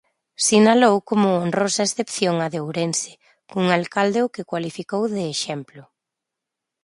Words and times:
Sinalou 0.45 0.95
como 1.09 1.27
"honrosa 1.41 1.83
excepción" 1.87 2.35
a 2.45 2.47
de 2.53 2.59
Ourense, 2.65 3.11
cun 3.49 3.65
alcalde 3.79 4.17
ao 4.21 4.33
que 4.35 4.47
cualificou 4.51 5.03
de 5.15 5.23
"exemplo". 5.35 5.83